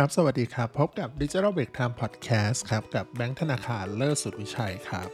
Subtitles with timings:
[0.00, 5.08] ครับ สวัสดีครับ พบกับ Digital Break Time Podcast ครับ กับแบงค์ธนาคารเลิศสุดวิชัยครับ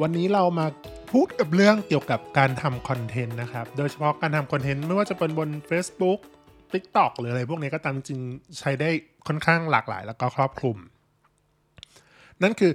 [0.00, 0.66] วันนี้เรามา
[1.12, 6.18] พูดกับเรื่องเกี่ยวกับการทำคอนเทนต์นะครับ โดยเฉพาะการทำคอนเทนต์ไม่ว่าจะเป็นบน Facebook
[6.72, 8.20] TikTok หรืออะไรพวกนี้ก็ตามจริง
[8.58, 8.90] ใช้ได้
[9.26, 10.76] ค่อนข้างหลากหลายแล้วก็ครอบคลุม
[12.42, 12.72] นั่นคือ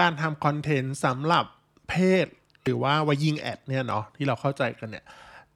[0.00, 1.44] การทำคอนเทนต์สำหรับ
[1.88, 2.26] เพศ
[2.62, 5.04] หรือว่าว่ายิงแอดเนี่ยเนาะที่เราเข้าใจกันเนี่ย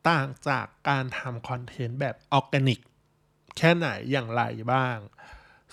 [0.09, 2.81] ต่างจากการทำคอนเทนต์แบบออร์แกนิก
[3.59, 4.97] แค่ไหนอย่างไรบ้าง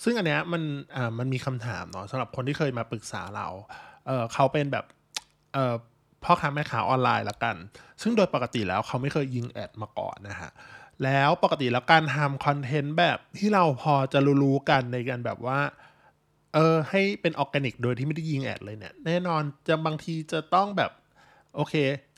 [0.03, 0.63] ซึ่งอันเนี้ยมัน
[0.95, 3.47] อ่ามันมีคำถามเนาะสำหรับคนที่เคยมาปรึกษาเรา
[4.07, 4.85] เออเขาเป็นแบบ
[5.53, 5.75] เออ
[6.23, 7.55] พ่อค้าแม่ค้าออนไลน์ละกัน
[8.01, 10.51] ซึ่งโดยปกติแล้วเขาไม่เคยยิงแอดมาก่อนนะฮะ
[11.03, 15.59] แล้วปกติแล้วการทำคอนเทนต์แบบที่เราพอจะรู้ๆกันในการแบบว่า
[16.53, 20.91] เออให้เป็นออร์แกนิกโดยที่ไม่ได้ยิงแอดเลยเนี่ย แน่นอนจะบางทีจะต้องแบบ
[21.55, 21.75] โอเค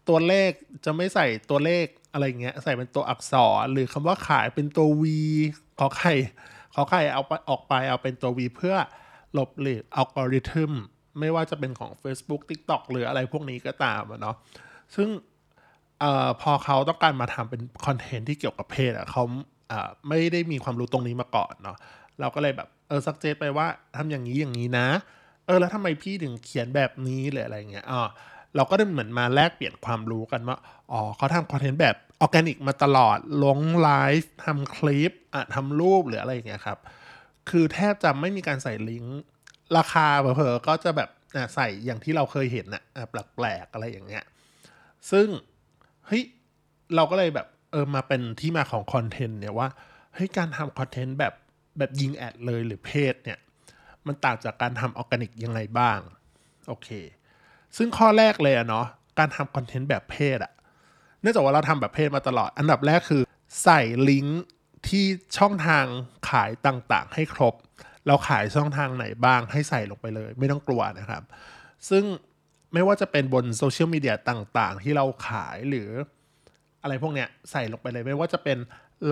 [0.10, 0.52] ตัวเลข
[0.86, 5.04] จะไม่ใส่ตัวเลขอะไรเงี้ย ใส่เป็นตัวอักษรหรือคำว่าขายเป็นตัว V
[5.80, 6.14] ขอไข่
[6.74, 8.76] ขอไข่เอาไปออกไปเอาเป็นตัว V เพื่อ
[9.34, 10.72] หลบหลีกอัลกอริทึม
[11.20, 14.36] ไม่ว่าจะเป็นของ Facebook TikTok หรืออะไรพวกนี้ก็ตามอะเนาะ
[14.96, 15.10] ซึ่ง
[16.04, 19.24] ออพอเขาต้องการมาทำเป็นคอนเทนต์ที่เกี่ยวกับเพศอะเขา
[20.10, 21.78] ไม่ได้มีความรู้ตรงนี้มาก่อนเนาะ
[22.20, 24.88] เราก็เลยแบบเออซักเจตไปว่าทำอย่างนี้อย่างนี้นะ
[25.46, 28.08] เออแล้วทำไมพี่ถึงเขียนแบบนี้หรืออะไรเงี้ยอ่า
[28.56, 30.58] เราก็ได้เหมือนมาแลกเปลี่ยนความรู้กันว่า
[30.92, 33.90] อ๋อเขาทำคอนเทนต์แบบออร์แกนิกมาตลอด ลงไล
[34.20, 36.80] ฟ์ทำคลิปอะทำรูปหรืออะไรอย่างเงี้ยครับ
[37.50, 39.20] คือแทบจะไม่มีการใส่ลิงก์
[39.78, 44.24] ราคาเผลอๆก็จะแบบอะใส่อย่างที่เราเคยเห็นนะอะแปลกๆอะไรอย่างเงี้ย
[45.12, 45.28] ซึ่ง
[46.08, 46.24] เฮ้ย
[46.96, 49.68] เราก็เลยแบบเออมาเป็นที่มาของคอนเทนต์เนี่ยว่า
[50.14, 51.34] เฮ้ยการทำคอนเทนต์แบบ
[51.78, 53.40] แบบยิงแอดเลยหรือเพจเนี่ย
[54.08, 56.00] มันต่างจากการทำออร์แกนิกยังไงบ้าง
[56.68, 56.90] โอเค
[57.78, 58.86] ซึ่งข้อแรกเลยอะเนาะ
[59.20, 60.54] การทำคอนเทนต์แบบเพศอะ
[61.22, 63.22] เนื่องจากว่าเราทำแบบเพศมาตลอด อันดับแรกคือ
[63.64, 64.44] ใส่ลิงก์
[64.88, 65.06] ที่
[65.38, 65.86] ช่องทาง
[66.30, 67.56] ขายต่างๆ ให้ครบ
[68.08, 71.24] เราขายช่องทางไหนบ้างให้ใส่ลงไปเลย ไม่ต้องกลัวนะครับ
[71.90, 72.04] ซึ่ง
[72.74, 75.90] ไม่ว่าจะเป็นบนโซเชียลมีเดียต่างๆ ที่เราขายหรือ
[76.84, 78.58] อะไรพวกเนี้ยใส่ลงไปเลยไม่ว่าจะเป็น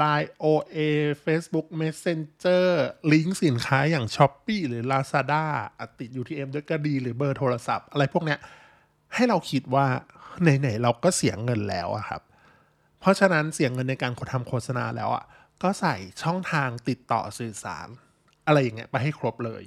[0.02, 0.80] Line OA
[1.26, 2.66] Facebook Messenger
[3.12, 5.44] ลิงก์สินค้าอย่าง s h อ p e e หรือ Lazada
[5.80, 8.40] อติด UTM ด้วยก็ดีหรือเบอร์โทรศัพท์ อะไรพวกเนี้ย
[9.16, 9.86] ให้เราคิดว่า
[10.42, 12.22] ไหนๆเราก็เสียเงินแล้วอะครับ
[13.00, 15.24] เพราะฉะนั้นเสียเงินในการทำโฆษณาแล้วอะ
[15.64, 17.88] ก็ใส่ช่องทางติดต่อสื่อสาร
[18.48, 19.64] อะไรอย่างเงี้ยไปให้ครบเลย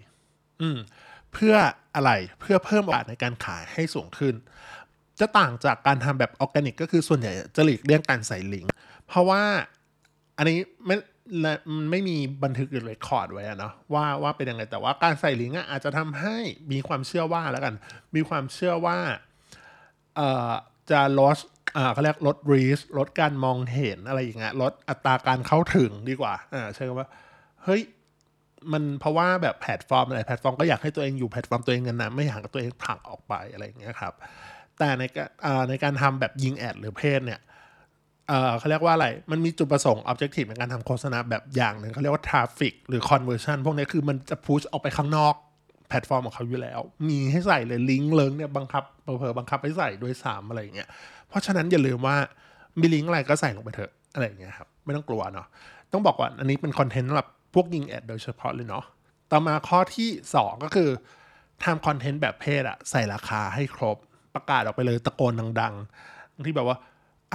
[0.60, 0.78] อืม
[1.32, 1.54] เพื่อ
[1.96, 2.10] อะไร
[2.40, 4.34] เพื่อเพิ่มโอกาสในการขายให้สูงขึ้น
[5.20, 8.70] จะต่างจากการทำแบบออร์แกนิกก็คือส่วนใหญ่จะหลีกเลี่ยงการใส่ลิงก์
[9.06, 9.42] เพราะว่า
[10.38, 10.96] อันนี้ไม่
[11.90, 16.36] ไม่มีบันทึกหรือ record ไว้อะเนาะว่าว่าเป็นยังไงแต่ว่าการใส่ลิงก์อาจจะทำให้
[16.72, 17.74] มีความเชื่อว่าแล้วกัน
[18.14, 18.98] มีความเชื่อว่า
[20.16, 20.52] เอ่อ
[20.90, 21.36] จะลด
[21.76, 27.08] อ่าเขาเรียกลด reach ลดการมองเห็นอะไรอย่างเงี้ยลดอัตราการเข้าถึงดีกว่าอ่าใช่คำว่า
[27.64, 27.82] เฮ้ย
[28.72, 34.14] มันเพราะว่าแบบแพลตฟอร์มอะไรแพลตฟอร์มก็อยากให้ตัวเองอยู่แพลตฟอร์มตัวเองกันนะไม่อยากให้ตัวเองผลักออกไปอะไรอย่างเงี้ยครับ
[34.78, 37.40] แต่ในการอ่าในการทำแบบยิง ad หรือ paid เนี่ย
[38.28, 45.34] เอ่อเขาเรียกว่าอะไร มันมีจุดประสงค์ objective ในการทำโฆษณาแบบอย่างหนึ่งเขาเรียกว่า traffic หรือ conversion พวกนี้คือมันจะ push ออกไปข้างนอก
[45.88, 50.88] แพลตฟอร์มของเขาอยู่แล้ว มีให้ใส่เลยลิงก์เลิงเนี่ยบังคับเผลอๆบังคับให้ใส่ด้วยซ้ำอะไรอย่างเงี้ย
[51.28, 52.16] เพราะฉะนั้นอย่าลืมว่า
[52.80, 55.46] มีลิงก์อะไรก็ใส่ลงไปเถอะอะไรอย่างเงี้ยครับไม่ต้องกลัวเนาะ
[55.92, 58.84] ต้องบอกว่าอันนี้เป็นคอนเทนต์สำหรับพวกยิง ad โดยเฉพาะเลยเนาะ
[59.30, 60.08] ต่อมาข้อที่
[60.38, 60.88] 2 ก็คือ
[61.64, 63.96] ทำคอนเทนต์แบบ paid อะใส่ราคาให้ครบ
[64.34, 66.78] ประกาศออกไปเลยตะโกนดังๆที่แบบว่า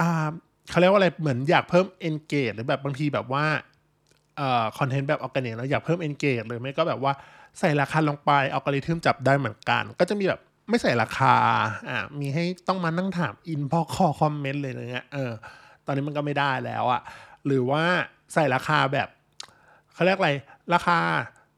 [0.00, 0.30] อ่า
[0.70, 3.44] เขาเรียกว่าอะไรเหมือนอยากเพิ่ม engage หรือแบบบางทีแบบว่า
[4.36, 7.12] เอ่อคอนเทนต์แบบออร์แกนิกแล้วอยากเพิ่ม engage เลยไม่ก็แบบว่า
[7.58, 11.34] ใส่ราคาลงไปอัลกอริทึมจับได้เหมือนกัน ก็จะมีแบบไม่ใส่ราคา
[11.88, 15.32] อ่ามีให้ต้องมานั่งถาม inbox คอมเมนต์เลยอะไรเงี้ยเออ
[15.86, 17.00] ตอนนี้มันก็ไม่ได้แล้วอะ
[17.46, 17.82] หรือว่า
[18.34, 19.08] ใส่ราคาแบบ
[19.94, 20.30] เขาเรียกอะไร
[20.74, 20.98] ราคา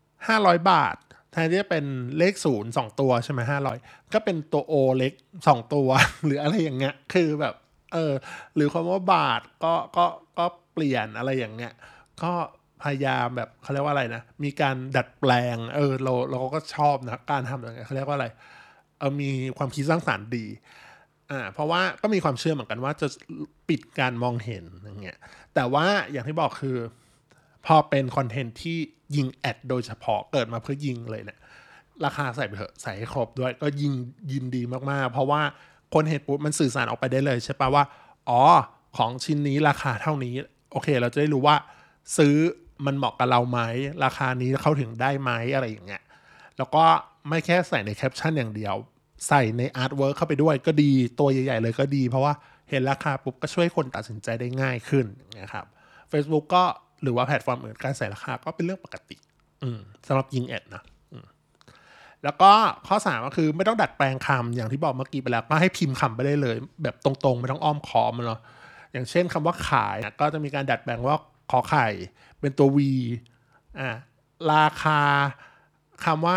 [0.04, 0.94] 500 บาท
[1.32, 1.84] แทนที่จะเป็น
[2.18, 3.78] เลขศูนย์สองตัวใช่ไหมห้าร้อย
[4.12, 5.12] ก็เป็นตัวโอเล็ก
[5.48, 5.88] สองตัว
[6.24, 7.54] หรืออะไรอย่างเงี้ย คือแบบ
[7.94, 8.14] เออ
[8.54, 10.06] หรือคำว่าบาทก็ก็
[10.38, 11.72] ก็เปลี่ยนอะไรอย่างเงี้ย
[12.22, 12.32] ก็
[12.82, 18.26] พยายามแบบเขาเรียกว่าอะไรนะ มีการดัดแปลง เออเราเราก็ชอบนะการทำอย่างเงี้ยเขาเรียกว่าอะไร
[18.98, 20.46] เออมีความคิดสร้างสรรค์ดี
[21.30, 23.06] อ่าเพราะว่าก็มีความเชื่อเหมือนกันว่าจะ
[23.68, 25.18] ปิดการมองเห็นอย่างเงี้ย
[25.54, 26.76] แต่ว่าอย่างที่บอกคือ
[27.66, 28.78] พอเป็นคอนเทนต์ที่
[29.16, 31.38] ยิง ad โดยเฉพาะเกิดมาเพื่อยิงเลยเนี่ย
[32.04, 33.92] ราคาใส่ไปเถอะใส่ให้ครบด้วยก็ยิง
[34.32, 35.42] ยินดีมากๆ เพราะว่า
[35.94, 37.84] คนเห็นปุ๊บมันสื่อสารออกไปได้เลยใช่ปะว่า
[38.28, 38.40] อ๋อ
[38.96, 40.34] ของชิ้นนี้ราคาเท่านี้
[40.72, 41.56] โอเค เราจะได้รู้ว่า
[42.16, 42.34] ซื้อ
[42.86, 43.60] มันเหมาะกับเราไหม
[44.04, 46.02] ราคานี้เข้าถึงได้ไหมอะไรอย่างเงี้ย
[46.58, 46.84] แล้วก็
[47.28, 48.74] ไม่แค่ใส่ในแคปชั่นอย่างเดียว
[49.28, 52.32] ใส่ใน artwork เข้าไปด้วยก็ดีตัวใหญ่ๆเลยก็ดี เพราะว่า
[52.70, 55.66] เห็นราคาปุ๊บก็ช่วยคนตัดสินใจได้ง่ายขึ้นอย่างเงี้ยครับ
[56.12, 56.64] Facebook ก็
[57.02, 59.16] หรือว่าแพลตฟอร์มอื่นการใส่ราคาก็เป็นเรื่องปกติ
[59.62, 59.68] อืม
[60.06, 60.82] สำหรับยิง ad นะ
[62.24, 62.50] แล้วก็
[62.86, 68.40] ข้อสามก็คือไม่ต้องดัดแปลงคำอย่างที่บอกเมื่อกี้ไปแล้วก็ให้พิมพ์คำไปได้เลย แบบตรงๆ ไม่ต้องอ้อมค้อมันเนาะ
[68.92, 71.16] อย่างเช่นคำว่าขายก็จะมีการดัดแปลงว่า
[71.50, 71.86] ขอไข่
[72.40, 72.78] เป็นตัว V
[73.78, 73.88] อ่า
[74.52, 75.00] ราคา
[76.04, 76.36] คำว่า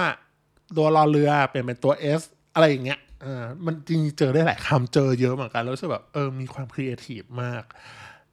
[0.77, 2.21] ตัวรอเรือเปลี่ยนเป็นตัว S
[2.53, 7.63] อะไรอย่างเงี้ยอ่ามันจริงเจอได้หลายคำเจอเยอะเหมือนกันแล้วรู้สึกแบบเออมีความครีเอทีฟมาก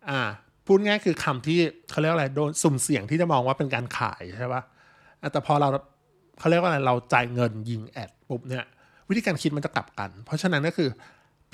[0.08, 0.20] อ่า
[0.66, 1.58] พูดง่ายคือคำที่
[1.90, 5.68] เขาเรียกอะไรโดนสุ่มเสี่ยงที่จะมองว่าเป็นการขายใช่ปะ่ะแต่พอเรา
[6.38, 8.64] เขาเรียกว่าอะไรเราจ่ายเงินยิงแอดปุ๊บเนี่ย
[9.08, 10.90] วิธีการคิดมันจะกลับกัน เพราะฉะนั้นก็คือ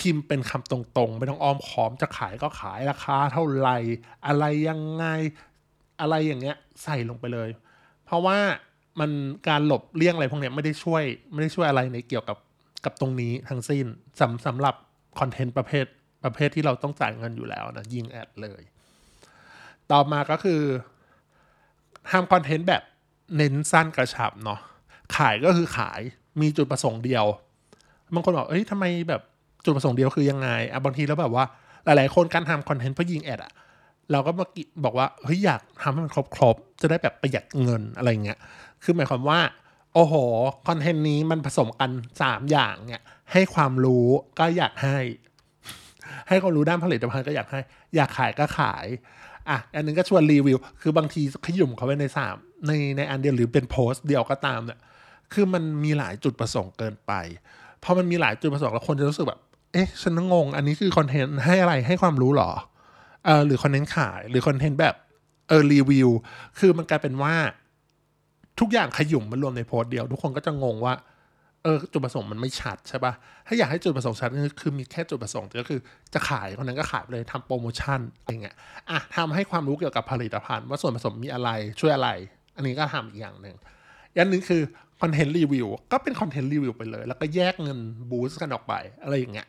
[0.01, 3.79] พิมพ์เป็นคำตรงๆ ไม่ต้องอ้อมค้อมจะขายก็ขายราคาเท่าไหร่
[4.27, 5.05] อะไรยังไง
[6.01, 7.49] อะไรอย่างเงี้ยใส่ลงไปเลย
[8.05, 8.39] เพราะว่า
[9.01, 9.11] มัน
[9.49, 12.39] การหลบเลี่ยงอะไรพวกเนี้ยไม่ได้ช่วยไม่ได้ช่วยอะไรในเกี่ยวกับ
[12.85, 13.87] กับตรงนี้ทั้งสิ้น
[14.21, 14.75] สำสำหรับ
[15.21, 15.87] คอนเทนต์ประเภท
[16.25, 18.63] ประเภทที่เราต้องจ่ายเงินอยู่แล้วนะยิงแอดเลย
[19.91, 20.61] ต่อมาก็คือ
[22.11, 22.83] ทำคอนเทนต์แบบ
[23.37, 24.61] เน้นสั้นกระชับเนาะ
[25.17, 26.01] ขายก็คือขาย
[26.41, 27.25] มีจุดประสงค์เดียว
[28.15, 29.23] บางคนบอกเอ้ยทำไมแบบ
[29.65, 31.45] จุดประสงค์เดียวคือยังไงอะบางทีแล้วแบบว่า
[31.85, 33.53] หลายๆคนการทำคอนเทนต์เพื่อยิงแอดอะ
[34.13, 34.47] เราก็มา
[34.85, 38.39] บอกว่าเฮ้ยอยากทำให้มันครบๆจะได้แบบประหยัดเงินอะไรเงี้ย
[38.83, 39.41] คือหมายความว่า
[39.95, 40.15] โอ้โห
[40.69, 41.91] คอนเทนต์นี้มันผสมกัน
[42.23, 43.03] สามอย่างเนี่ย
[43.33, 44.07] ให้ความรู้
[44.39, 44.99] ก็อยากให้
[46.29, 47.61] ให้ความรู้ด้านผลิตภัณฑ์ก็อยากให้
[47.97, 48.87] อยากขายก็ขาย
[49.49, 52.37] อะอันนึงก็ชวนรีวิว คือบางทีขยุ่มเขาไว้ในสาม
[52.67, 54.79] ในในอันเดียวหรือเป็นโพสต์เดียวก็ตามเนี่ย
[55.33, 57.13] คือมันมีหลายจุดประสงค์เกินไป
[57.83, 59.41] พอมันมีหลายจุดประสงค์แล้วคนจะรู้สึกแบบ
[59.73, 62.51] เอ๊ะ ฉันงง อันนี้คือคอนเทนต์ให้อะไรให้ความรู้หรอ
[63.25, 64.95] เออหรือคอนเทนต์ขายหรือคอนเทนต์แบบ
[65.49, 66.09] เออรีวิว
[66.59, 67.35] คือมันกลายเป็นว่า
[68.61, 70.95] ทุกอย่างขยุ้มมันรวมในโพสต์เดียว ทุกคนก็จะงงว่า
[71.63, 73.13] เออจุดประสงค์มันไม่ชัดใช่ปะ
[73.47, 74.31] ถ้าอยากให้จุดประสงค์ชัด
[74.61, 75.81] คือมีแค่จุดประสงค์ก็คือ
[76.15, 78.57] จะขายคนนั้นก็ขายเลยทำโปรโมชั่นอะไรเงี้ย
[78.91, 81.51] อะทำให้ความรู้เกี่ยวกับผลิตภัณฑ์ ว่าส่วนผสมมีอะไร
[81.81, 82.11] ช่วยอะไร
[82.57, 83.57] อันนี้ก็ทำอีกอย่างหนึ่ง
[84.15, 84.63] อย่างหนึ่งคือ
[85.03, 87.79] คอนเทนต์รีวิวก็เป็นคอนเทนต์รีวิวไปเลย แล้วก็แยกเงิน
[88.11, 89.49] บูสต์กันออกไป อะไรอย่างเงี้ย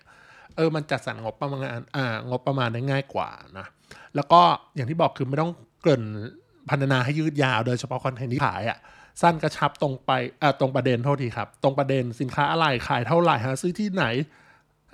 [0.55, 1.59] เออมันจัดสรรงบประมาณ
[1.95, 3.65] อ่างบประมาณได้ง่ายกว่านะ
[4.15, 4.41] แล้วก็
[4.75, 5.51] อย่างที่บอกคือไม่ต้อง
[5.83, 6.01] เกิน
[6.69, 8.77] พันนาให้ยืดยาว โดยเฉพาะคอนเทนต์ที่ขายอะ
[9.21, 10.11] สั้นกระชับตรงไป
[10.41, 14.05] อ่าตรงประเด็นเท่าทีครับ ตรงประเด็นสินค้าอะไรขายเท่าไหร่หาซื้อที่ไหน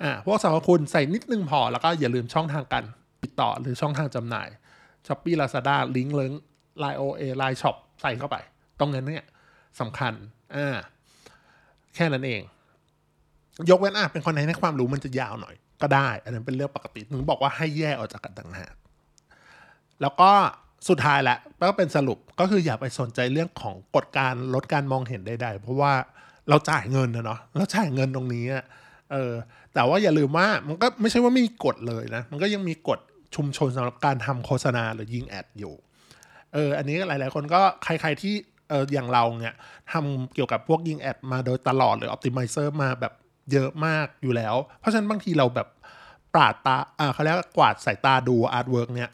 [0.02, 2.84] อ่าพวกสรรพคุณใส่นิดนึงพอ แล้วก็อย่าลืมช่องทางการ
[3.22, 4.48] ติดต่อหรือช่องทางจำหน่าย
[5.06, 6.32] Shopee Lazada ลิงก์เลิง
[6.78, 8.36] LINE OA LINE Shop ใส่เข้าไป
[8.80, 9.26] ตรงนั้นเนี่ย
[9.80, 10.12] สำคัญ
[10.54, 10.76] อ่า
[11.94, 12.42] แค่นั้นเอง
[13.70, 18.74] ยกเว้นอะเป็นคอนเทนต์ให้ความรู้มันจะยาวหน่อย ก็ได้ อันนั้นเป็นเรื่องปกติถึงบอกว่าให้แยกออกจากกันต่างหาก
[20.02, 20.30] แล้วก็
[20.88, 25.92] สุดท้ายแหละก็เป็นสรุปก็คืออย่าไปสนใจเรื่องของกฎการลดการมองเห็นใดๆ เพราะว่า
[26.48, 28.44] เราจ่ายเงินนะเนาะเราจ่ายเงินตรงนี้
[29.12, 29.32] เออ
[29.74, 32.98] แต่ว่าอย่าลืมว่ามันก็ไม่ใช่ว่าไม่มีกฎเลยนะ มันก็ยังมีกฎ
[33.34, 35.74] ชุมชนสำหรับการทำโฆษณาหรือยิง ad อยู่
[36.54, 38.34] เอออันนี้หลายๆคนก็ใครๆที่
[38.68, 39.54] เอออย่างเราเนี่ย
[39.92, 43.12] ทำเกี่ยวกับพวกยิง ad มาโดยตลอดหรือ optimizer มาแบบ
[43.52, 45.68] เยอะมากอยู่แล้ว เพราะฉะนั้นบางทีเราแบบ
[46.34, 49.10] ปราดตาอ่าเขาเรียกกวาดสายตาดู artwork เนี่ย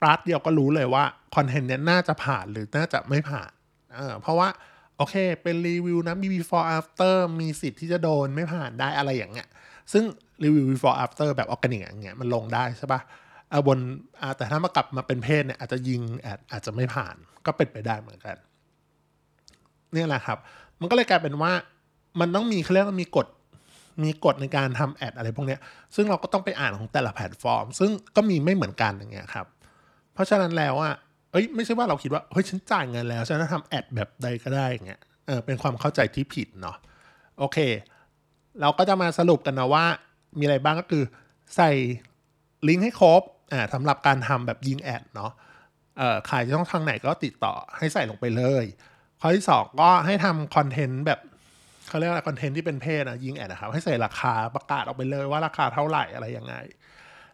[0.00, 1.04] ปราดเดียวก็รู้เลยว่า
[1.34, 3.50] คอนเทนต์เนี้ยน่าจะผ่านหรือน่าจะไม่ผ่าน
[3.96, 4.48] เออเพราะว่า
[4.96, 9.48] โอเค เป็นรีวิวนะมี before after มีสิทธิ์ที่จะโดนไม่ผ่านได้อะไรอย่างเงี้ย
[9.92, 10.04] ซึ่ง
[10.44, 13.78] รีวิว before after แบบออร์แกนิกอย่างเงี้ยมันลงได้ใช่ปะ่ะบน
[14.36, 17.14] แต่ถ้ามากลับมาเป็น paid เนี่ยอาจจะยิง ad อาจจะไม่ผ่าน
[17.46, 18.36] ก็เป็นไปได้เหมือนกัน
[19.94, 20.38] นี่แหละครับ
[20.80, 21.52] มันก็เลยกลายเป็นว่า
[22.20, 23.26] มันต้องมีเขาเรียกว่ามีกฎ
[24.04, 25.56] มีกฎในการทำ ad อะไรพวกนี้
[25.94, 29.46] ซึ่งเราก็ต้องไปอ่านของแต่ละแพลตฟอร์ม ซึ่งก็มีไม่เหมือนกันอย่างเงี้ยครับ
[30.14, 30.94] เพราะฉะนั้นแล้วอะ
[31.32, 36.76] เอ้ยไม่ใช่ว่าเราคิดว่าเฮ้ยฉันจ่ายเงินแล้วฉันจะทำแอดแบบใดก็ได้อย่างเงี้ยเออเป็นความเข้าใจที่ผิดเนาะ
[37.38, 37.58] โอเค
[38.60, 39.84] เราก็จะมาสรุปกันนะว่า
[40.38, 41.04] มีอะไรบ้างก็คือ
[41.56, 41.70] ใส่
[42.68, 45.30] ลิงก์ให้ครบอ่าสำหรับการทำแบบยิงแอดเนาะ
[45.98, 48.64] เอ่อขายช่องทางไหนก็ติดต่อให้ใส่ลงไปเลย
[49.26, 51.20] ข้อที่สองก็ให้ทำคอนเทนต์แบบ
[51.88, 56.54] เขาเรียกว่าคอนเทนต์ที่เป็นเพศนะยิงแอดนะครับ ให้ใส่ราคาประกาศออกไปเลยว่าราคาเท่าไหร่อะไรยังไง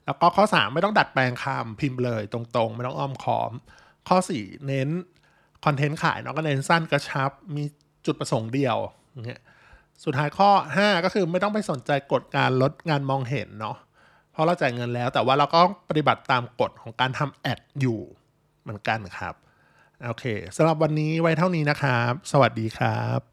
[0.05, 3.53] แล้วก็ข้อสามไม่ต้องดัดแปลงคำพิมพ์เลยตรงๆ ไม่ต้องอ้อมค้อม
[4.09, 4.89] ข้อสี่เน้น
[5.65, 7.65] คอนเทนต์ขายเนาะก็เน้นสั้นกระชับ มี
[8.07, 8.77] จุดประสงค์เดียว
[9.11, 9.41] อย่างเงี้ย
[10.05, 13.77] สุดท้ายข้อ 5 ก็คือไม่ต้องไปสนใจกฎการลดงานมองเห็นเนาะ
[14.33, 18.01] เพราะเราจ่ายเงินแล้วแต่ว่าเราก็ปฏิบัติตามกฎของการทำแอดอยู่
[18.63, 19.35] เหมือนกันครับ
[20.05, 20.25] โอเค
[20.57, 23.30] สำหรับวันนี้ไว้เท่านี้นะครับ สวัสดีครับ